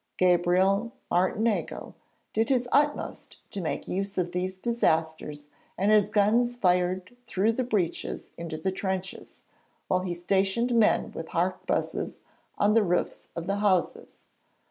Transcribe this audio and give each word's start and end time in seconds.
Gabriel 0.17 0.93
Martinengo 1.11 1.93
did 2.33 2.49
his 2.49 2.67
utmost 2.71 3.37
to 3.51 3.61
make 3.61 3.87
use 3.87 4.17
of 4.17 4.31
these 4.31 4.57
disasters 4.57 5.47
and 5.77 5.91
his 5.91 6.09
guns 6.09 6.57
fired 6.57 7.15
through 7.27 7.51
the 7.51 7.63
breaches 7.63 8.31
into 8.35 8.57
the 8.57 8.71
trenches, 8.71 9.43
while 9.87 9.99
he 9.99 10.15
stationed 10.15 10.73
men 10.73 11.11
with 11.11 11.29
harquebuses 11.29 12.17
on 12.57 12.73
the 12.73 12.81
roofs 12.81 13.27
of 13.35 13.45
the 13.45 13.57
houses. 13.57 14.25